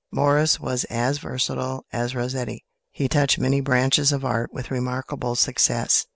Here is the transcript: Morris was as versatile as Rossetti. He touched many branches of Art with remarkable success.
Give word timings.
Morris 0.11 0.59
was 0.59 0.83
as 0.85 1.19
versatile 1.19 1.85
as 1.93 2.15
Rossetti. 2.15 2.65
He 2.89 3.07
touched 3.07 3.37
many 3.37 3.61
branches 3.61 4.11
of 4.11 4.25
Art 4.25 4.51
with 4.51 4.71
remarkable 4.71 5.35
success. 5.35 6.07